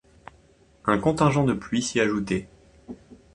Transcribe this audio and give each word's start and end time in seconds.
Un 0.85 0.97
contingent 0.97 1.43
de 1.43 1.53
pluie 1.53 1.83
s’y 1.83 1.99
ajoutait. 1.99 2.47